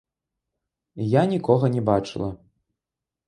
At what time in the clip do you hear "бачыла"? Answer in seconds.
1.89-2.31